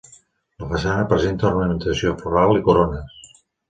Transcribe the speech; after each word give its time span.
La 0.63 0.69
façana 0.71 1.05
presenta 1.13 1.47
ornamentació 1.51 2.17
floral 2.25 2.61
i 2.63 2.69
corones. 2.71 3.19